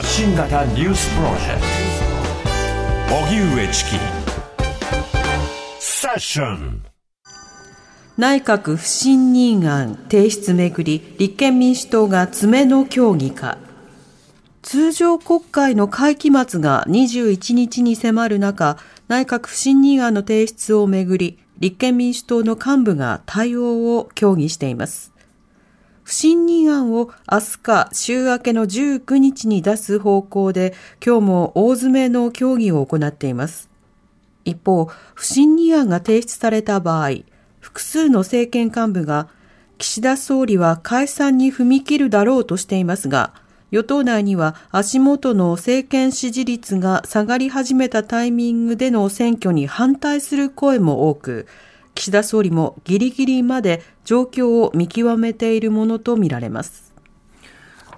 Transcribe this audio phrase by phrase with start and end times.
[0.00, 1.60] 発信型ニュースプロジェク
[3.10, 3.16] ト。
[3.16, 3.90] 荻上チキ
[5.78, 6.82] セッション
[8.16, 13.58] 内閣不信任案提出めぐり立憲民主党が詰めの協議か。
[14.62, 25.12] 通常国会の会期末が21日に迫る中内閣不信任案の提出をめぐり立憲民主党の幹部が対応を協議しています。
[26.10, 33.70] 不信任案を明日か週明けの19日に出す方向で今日も大詰めの協議を行っています。
[34.44, 37.10] 一方不信任案が提出された場合
[37.60, 39.28] 複数の政権幹部が
[39.78, 43.32] 岸田総理は解散に踏み切るだろうとしていますが、
[43.70, 51.46] 与党内には足元の政権支持率が下がり始めたタイミングでの選挙に反対する声も多く、
[52.00, 56.94] 岸田総理もギリギリまで状況を見極めているものとみられます。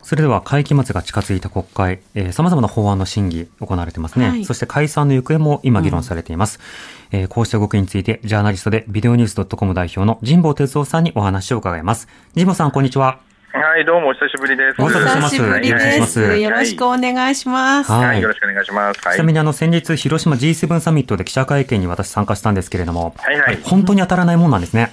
[0.03, 6.59] それでは会期末が近づいた国会、えー、様々な法案の審議行われてますね、はい、そして解散の行方も今議論されています。
[7.13, 12.09] うん、えー、こうした動きについて、ジャーナリストでビデオニュース .com 代表の神保哲夫さんにお話を伺います。
[12.35, 13.21] 神保さん、こんにちは。
[13.55, 14.81] はい、どうもお久しぶりです。
[14.81, 16.21] お久しぶりです。
[16.39, 17.93] よろしくお願いします。
[17.93, 19.01] はい、よろしくお願いします。
[19.01, 24.93] ちなみにあの先日広島 G7 サミットで記者会見に私参加したんですけれども、はいはい、本当に当たらないもんなんですね。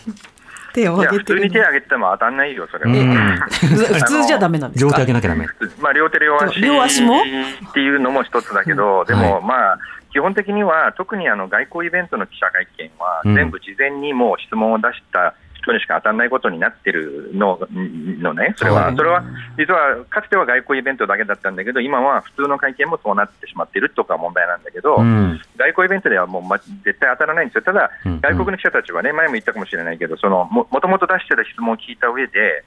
[0.73, 3.37] 手を挙げて普通に手を挙げても当たんないよ、それは。
[3.47, 4.91] 普通じゃダメなんですか？
[4.91, 5.47] 両手上げなきゃダメ。
[5.79, 6.59] まあ、両手両足。
[6.59, 7.21] 両足も？
[7.21, 9.79] っていうのも一つだけど、でも、まあ、
[10.11, 19.23] 基本的には、特にあの外交イベントの記者会見は、全部事前にもう質問を出した人にしか当たらないことになってるののね、それは、それは
[19.57, 32.63] 実はかつては外交イベントだけだったんだけど、今は普通の会見もそうなってしまっているとか問題なんだけど、うん、外交イベントではもう、ま、絶対当たらないんですよ、ただ、外国の記者たちはね、前も言ったかもしれないけど、そのもともと出してた質問を聞いた上で、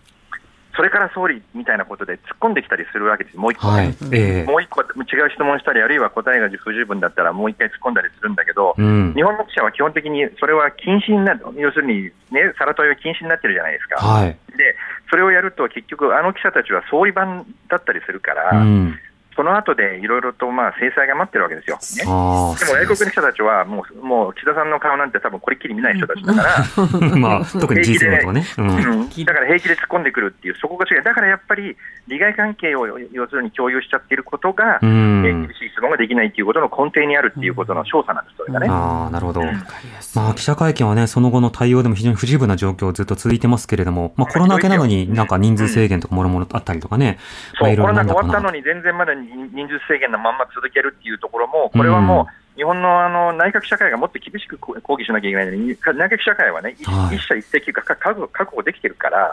[0.74, 3.86] それから総理みたいなことで突っ込んできたりするわけです、もう一個、ね、はい。
[4.12, 4.84] えー、もう一個違
[5.26, 14.00] う質問したり、あるいは答えが不十分だったら、もう一回突っ込んだりするんだけど、うん、日本の記者は基本的にそれは禁止になる、要するに、ね、さら問いは禁止になってるじゃないですか。
[14.00, 14.76] はい、で
[15.10, 18.98] それをやると、結局、あの記者たちは総理版だったりするから、うん
[19.34, 31.76] その後でいろいろとまあ制裁が待ってるわけですよ、ね、でも外国の人たちはもう、もう岸田さんの顔なんて、多分これっきり見ない人たちだから、 まあ、特に G7 とかね、うん、だから平気で突っ込んでくるっていう、そこが違い、だからやっぱり
[32.08, 38.66] 利害関係を要するに共有しちゃっていることが、うん、厳しい質問ができないっていうことの根底にあるっていうことの証左なんです、それがね。
[38.70, 47.18] あなるほど、まあ、記者会見はね、その後の対応でも非常に不十分な状況、ずっと続いてますけれども、まあ、コロナ明けなのになんか人数制限とかもろもろあったりとかね、
[47.58, 59.32] そう、コロナが終わったのに、全然まだ人数制限限のまんま続けるっていうところも、これはもう、日本のあの内閣社会がもっと厳しく抗議しなきゃいけないのに、内閣社会はね、一社一石が確保できてるから、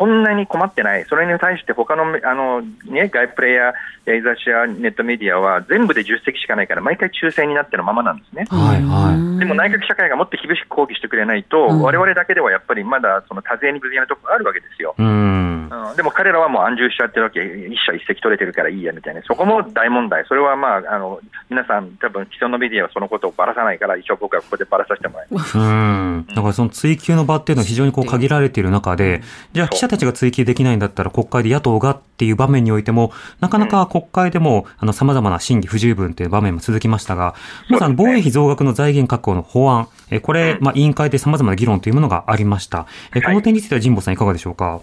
[0.00, 8.46] そんなに困ってない、それに対して他のあの、ね、外プレイヤーや雑誌やネットメディアは全部で10席しかないから、毎回抽選になってるままなんですね。
[8.48, 14.94] はいはい、でも内閣社会がもっと厳しく抗議してくれないと、われわれだけではやっぱりまだその多勢に無勢なところがあるわけですよ。
[14.96, 15.50] うん。
[15.70, 25.58] うん、でも彼らはもう安住しちゃってるわけ、一社一石取れてるからいいやみたいな、そこも大問題、それはまあ、あの皆さん、多分既存のメディアはそのことをばらさないから、一応僕はここでばらさせてもらいます。
[25.58, 26.26] うん。
[26.28, 29.22] だからその追及の場っていうのは非常にこう限られている中で、
[29.52, 37.34] じゃあ、記者たちが追及できないんだったら、国会で野党がっていう場面においても、なかなか国会でもさまざまな審議不十分という場面も続きましたが、
[37.68, 39.88] まず防衛費増額の財源確保の法案、
[40.22, 42.86] これ、まあ、委員会でさまざまな議論というものがありました。
[43.12, 44.80] この点については神保さんいかがでしょうか？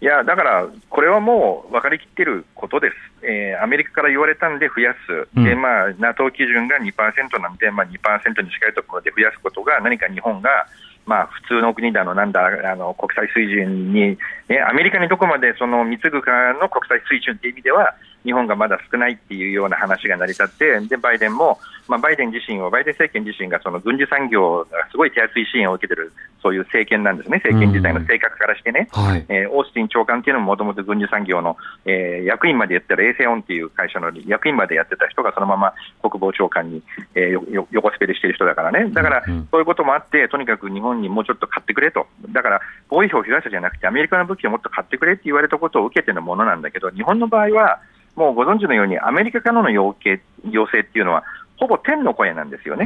[0.00, 2.94] いや、だから、これはもう分かりきってることです、
[3.26, 10.68] えー、アメリカから言われたんで増やす、うん、でまあ、NATO 基準が2%なんで、まあ、2%に近いところで増やすことが、何か日本が、
[11.08, 26.12] まあ、普通の国だの、なんだ、あの国際水準に、ね、アメリカにどこまでその貢ぐかの国際水準という意味では、日本がまだ少ないっていうような話が成り立って、でバイデンも、まあ、バイデン自身は、バイデン政権自身がその軍事産業がすごい手厚い支援を受けてる、
[26.42, 31.56] そういう政権なんですね、政権自体の性格からしてね、はい、えー、オースティン長官っていうのももともと軍事産業の、
[31.86, 36.82] えー、役員までやったら、衛星オンっていう会社の役員までやってた人がそのまま国防長官に、
[37.14, 42.60] えー、横滑りしてる人だからね、だから、そういうこともあって、とにかく日本にもうちょっと買ってくれと、だから
[42.90, 47.80] 防衛費を増やすじゃなくて、アメリカの武器をもっと買ってくれって言われたことを受けてのものなんだけど、日本の場合は、
[48.18, 50.20] もうご存知のように、アメリカからの要請
[50.50, 51.24] 要請っていうのは、
[51.58, 52.84] ほぼ天の声なんですよね。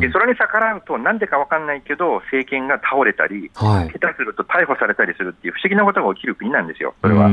[0.00, 7.28] でそれに逆らうと、なんでか分かんないけど、政権が倒れたり、はい、下手すると逮捕されたりするっていう不思議なことが起きる国なんですよ、それは。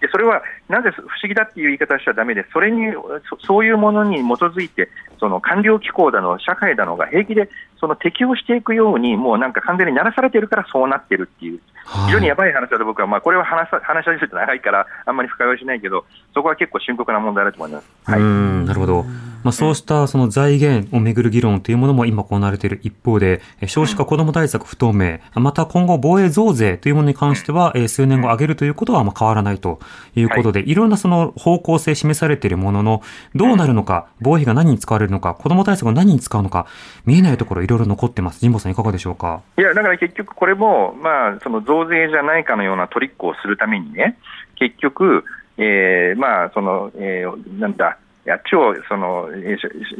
[0.00, 4.88] でそれはなぜ不思議だっていう言い方しちゃだめで、それにそ、そういうものに基づいて、
[5.18, 7.48] その官僚機構だの、社会だのが平気で
[7.80, 11.60] その適応していくように、もうなんか完全にならされてるからそうなってるっていう、
[12.06, 16.04] 非常にやばい話だと僕は、まあ、これは話さ話し合いすると長いから、あんまり深追いしないけど、
[16.34, 17.86] そこは結構深刻な問題だと思います。
[18.04, 19.04] はい、うんなるほど。
[19.44, 29.78] まあ、そうしたその財源をめぐる議論というものも今行われている一方で、少子化子ども対策不透明、また今後防衛増税というものに関しては、数年後上げるということはまあ変わらないと
[30.14, 33.02] いうことで、いろんなその方向性示されているものの、
[33.34, 36.66] どうなるのか、防衛費が何に使われるのか、子ども対策を何に使うのか、
[37.04, 38.40] 見えないところいろいろ残ってます。
[38.40, 39.42] 神保さんいかがでしょうか？
[39.58, 44.18] いや、だから結局これも、まあ、その増税じゃないかのようなトリックをするためにね、
[44.56, 45.24] 結局、
[45.58, 49.28] えー、まあ、その、えー、なんだ、や超その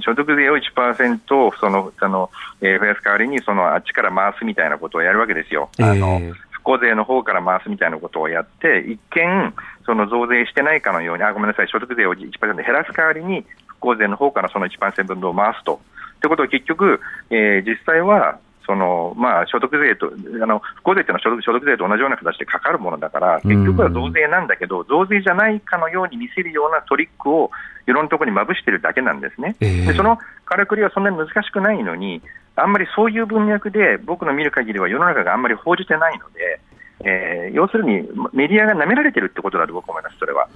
[0.04, 2.30] 所得税を1%そのあの、
[2.60, 5.70] えー、増やす代わりにそのあっちから回すみたいなことをやるわけですよ。
[5.78, 9.54] あの復興税の方から回すみたいなことをやって、一見、
[9.86, 15.80] その増税してないかのように、あごめんなさい、所得税を1%減らす代わりに、復興税の方からその1%分を回すと。
[16.20, 20.10] ということは結局、えー、実際はそのまあ、所得税と、
[20.42, 27.52] あの復興税というのは所得所得税と同じような形でかかるものだから、結局は増税なんだけど、増税じゃないかのように見せるようなトリックを
[27.86, 29.54] いろんなところにまぶしてるだけなんですね。
[29.60, 32.20] でそのからくりはそんなに難しくないのに、
[32.56, 36.60] あんまりそういう文脈で僕の見る限りは世の中があんまり報じてないので、
[37.04, 40.48] えー、要するにメディアが舐められてるってことだと僕は思います、それは。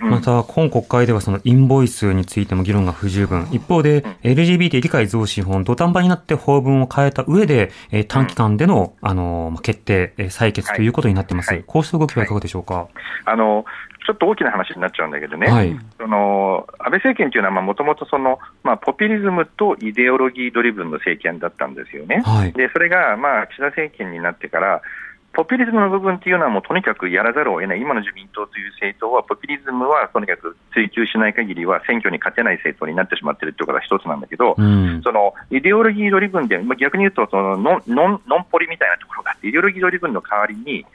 [0.00, 3.48] また、今国会ではそのインボイスについても議論が不十分。
[3.52, 11.48] 一方で、LGBT 理解増進法、土壇場になって法文を変えた上で、え短期間での、あの、決定、採決ということになってます。
[11.48, 11.58] はい。
[11.58, 12.26] はい、こうした動きはい。
[12.26, 12.86] かがでしょうか、はい、
[13.26, 13.64] あの、
[14.06, 22.22] ちょっと大きな話になっちゃうんだけどね、はい、その安倍政権というのはもともとポピュリズムとイデオロギードリブンの政権だったんですよね。
[22.24, 24.80] はい、でそれが、まあ、岸田政権になってから、
[25.36, 40.86] ポピュリズムの部分っていうのはもうとにかくやらざるを得ない、今の自民党という政党は、ポピュリズムはとにかく追求しない限りは選挙に勝てない政党になってしまっているということが一つなんだけど、うん、そのイデオロギードリブンで、まあ、逆に言うとそのノンノンノンポリみたいなところがあって、イデオロギードリブンの代わりに、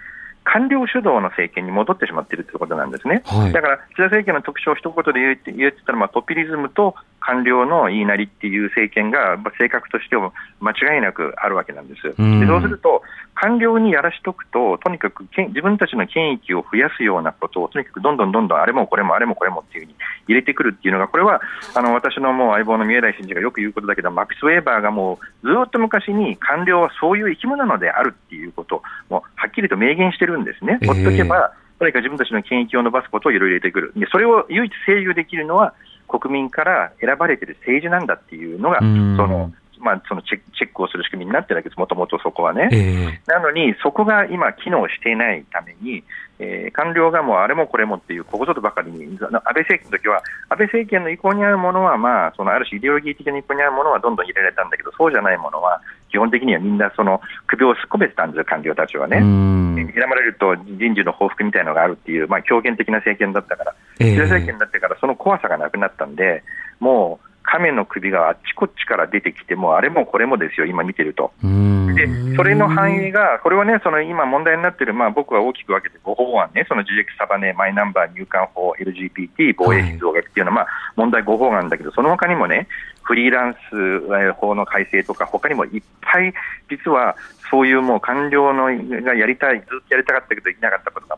[0.44, 12.02] 官僚主導の政権に戻ってしまっているということなんですね、はい、だから岸田政権の特徴を一言で言って言ってたら、まあ、ポピュリズムと官僚の言いなりっていう政権が性格としても間違いなくあるわけなんです。
[12.04, 12.16] で
[12.46, 13.04] そうすると、
[13.36, 19.96] 官僚にやらしとくと、とにかく自分たちの権益を増やすようなことを、とにかくどんどんどんどんあれもこれもあれもこれもっていうふうに
[20.28, 21.42] 入れてくるっていうのが、これは
[21.76, 30.80] あの私のもう相棒の三重大臣事がよく言うことだけど、マックス・ウェーバーがもうずっと昔に官僚はそういう生き物なのであるっていうことを、もうはっきりと明言してるんですね。
[30.86, 33.94] ほっとけば、とにかく自分たちの権益を伸ばすことをいろいろ入れてくる。
[33.96, 35.74] でそれを唯一制御できるのは、
[36.12, 43.20] 国民から選ばれている政治なんだっていうのが、そのまあ、そのチェックをする仕組みになってるわけです、もともとそこはね、えー。
[43.28, 46.04] なのに、そこが今、機能していないために、
[46.40, 59.18] えー、官僚がもうあれもこれもっていう、ここぞとばかりに、安倍政権の時は、安倍政権の意向に合うものは、まあ、そのある種、イデオロギー的な意向に合うものはどんどん入れられたんだけど、そうじゃないものは、基本的にはみんなその首をすっ込めてたんですよ、官僚たちはね。
[59.20, 66.44] 選ばれると人事の報復みたいなのがあるっていう、まあ、強権的な政権だったから、岸田政権になってからその怖さがなくなったんで、
[66.80, 71.34] もう、亀の首があっちこっちから出てきて、もあれもこれもですよ、今見てると。
[71.44, 72.08] で、
[72.38, 76.88] それの範囲が、これはね、その今問題になってる、まあ僕は大きく分けて5法案ね、その GX
[77.18, 82.70] サバネ、マイナンバー入管法、LGBT、防衛費増額っていうのは、まあ問題5法案だけど、その他にもね、
[83.04, 86.34] フリーランス法の改正とか、他にもいっぱい、
[86.70, 87.18] 実は
[87.50, 88.68] そういうもう官僚の
[89.04, 91.18] がやりたい、ずっとやりたかったけどできなかったことが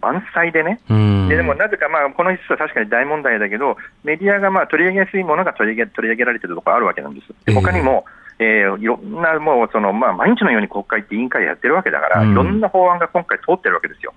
[0.00, 0.80] 満載でね、
[1.28, 7.32] ででもなぜか、まあ、この一つは確かに大問題だけど、メディアがまあ取り上げやすいものが取り上げ取り上げられているところあるわけなんです。
[7.44, 8.04] で他にも、
[8.38, 14.14] えー、いろんなもうその、まあ、毎日のように国会って委員会やってるわけだから、いろんな法案が今回通ってるわけですよ。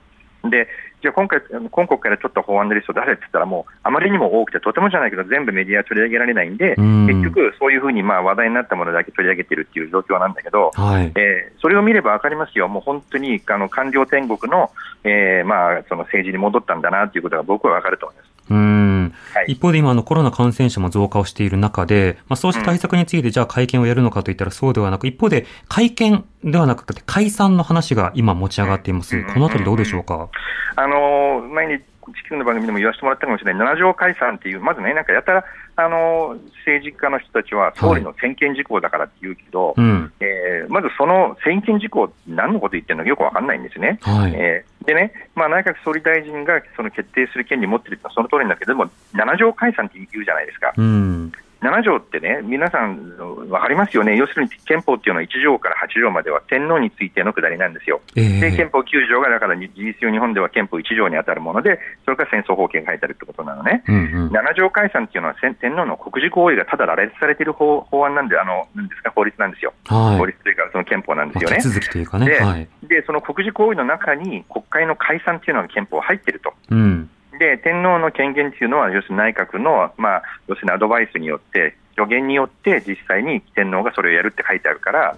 [0.49, 0.67] で
[1.01, 14.69] じゃあ今回、今国からちょっと法案のリスト出せって言ったら、もうあまりにも多くて、とてもじゃないけど、全部メディア取り上げられないんで、結局、そういうふうにまあ話題になったものだけ取り上げてるっていう状況なんだけど、はい、えー、それを見れば分かりますよ、もう本当にあの官僚天国の,、
[15.03, 18.31] えーまあその政治に戻ったんだなということが僕は分かると思います。
[18.51, 18.90] うん
[19.33, 29.23] はい、一方で今のコロナ感染者も増加をしている中で、まあ、そうした対策についてじゃあ会見をやるのかといったらそうではなく、一方で会見ではなくて解散の話が今持ち上がっています。
[29.33, 30.29] このあたりどうでしょうか？
[30.75, 39.75] あの前に地球の番組でも言わせてもらったかもしれない、7条解散っていう、まずね、なんかやたらあの政治家の人たちは総理の専権事項だからって言うけど、はい、
[40.19, 43.99] えー、まずその専権事項、何のこと言ってるのかよく分かんないんですね。
[44.01, 50.73] はい、えー、でね、まあ、内閣総理大臣がその決定する権利を持ってるのはその通りなんだけども、7条解散って言うじゃないですか。
[50.77, 51.31] うん
[51.61, 58.01] 7条ってね、皆さん分かりますよね、要するに憲法っていうのは1条から8条までは天皇についてのくだりなんですよ。
[58.15, 63.83] えーで、憲法9条がだから事実上、日本では憲法1条に当たるもので、それから戦争法権が書いてあるってことなのね。
[63.87, 64.27] うんうん。
[64.29, 69.73] 7条解散っていうのは天皇の国事行為がただ羅列されている法法案なんで、あの、なんですか、法律なんですよ。
[69.85, 70.17] はい。
[70.17, 71.57] 法律というか、その憲法なんですよね。
[71.57, 72.25] まあ手続きというかね。
[72.25, 72.67] ではい。
[72.87, 76.53] で、その国事行為の中に国会の解散っていうのが憲法入ってると。
[76.71, 77.09] うん。
[77.41, 85.17] で、天皇の権限っていうのは、要するに内閣の、まあ、要するにアドバイスによって、助言によって、実際に天皇がそれをやるって書いてあるから、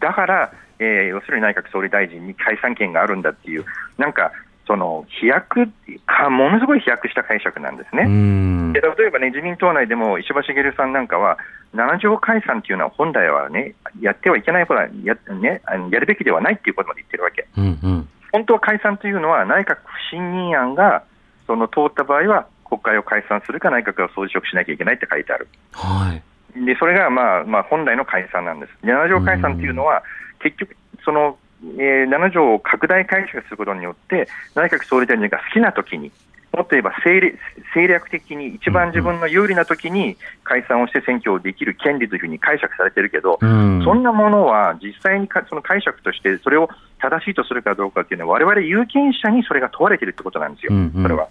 [0.00, 3.64] だから、えー要するに内閣総理大臣に解散権があるんだっていう、
[3.98, 4.32] なんか、
[4.66, 5.68] その飛躍
[6.06, 8.04] か、ものすごい飛躍した解釈なんですうね。
[8.08, 8.80] んで。
[8.80, 11.38] 例えばね、自民党内でも石破茂さんなんかは、
[11.76, 17.46] 7条解散っていうのは本来はね、やってはいけないことはや,、ね、やるべきではないっていうことまで言ってるわけ。
[17.56, 18.08] うんうん。
[18.32, 21.04] 本当は解散というのは、内閣不信任案が
[21.46, 25.48] その通った場合は、国会を解散するか、内閣が総辞職しなきゃいけないって書いてある。
[25.72, 26.22] はい。
[26.64, 28.72] でそれが、まあまあ、本来の解散なんです。
[28.82, 30.02] 7条解散というのは、
[30.40, 31.38] 結局、その、
[31.78, 36.12] えー7条を拡大解釈することによって、内閣総理大臣が好きなときに、
[36.54, 37.38] もっと言えば政略
[37.74, 43.82] 政略的に一番自分の有利なときに解散をして選挙をできる権利というふうに解釈されてるけど、うん。
[43.84, 46.68] そんなものは実際にかその解釈として、それを
[47.04, 51.02] 正しいとするかどうかっていうのは、我々有権者にそれが問われているってことなんですよ、うんうん。
[51.02, 51.28] それは。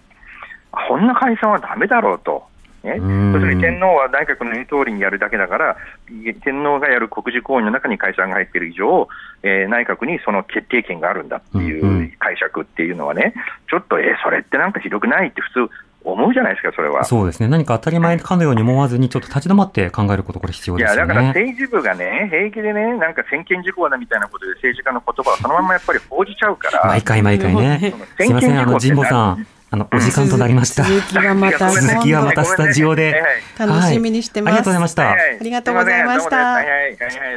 [0.88, 2.44] こんな解散はだめだろうと。
[2.84, 3.32] ね、うん。
[3.32, 5.76] 要するに天皇は内閣の言う通りにやるだけだから、
[6.10, 9.08] い天皇がやる国事行為の中に解散が入っている以上、
[9.42, 13.34] えー内閣にその決定権があるんだっていう解釈っていうのはね、
[13.70, 15.74] ちょっと、えーそれってなんかひどくないって普通
[16.04, 17.04] 思うじゃないですか、それは。
[17.04, 17.48] そうですね。
[17.48, 21.28] 何か当たり前かのように思わずに、ちょっと立ち止まって考えること、これ必要いや、ですよだからね。
[21.28, 27.94] 政治部がね、平気でね、なんか専権事項だみたいなことで政治家の言葉をそのままやっぱり報じちゃうから、毎回毎回ね。
[28.18, 30.84] すいません、あの、神保さん、あの、お時間となりました。
[30.84, 33.22] 続きはまた、続きはまたスタジオで
[33.58, 34.54] 楽しみにしてます。
[34.54, 35.10] ありがとうございました。
[35.10, 36.62] ありがとうございました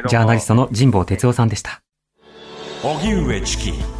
[0.08, 1.80] ジャーナリストの神保哲夫さんでした。
[2.82, 3.97] 荻上チキ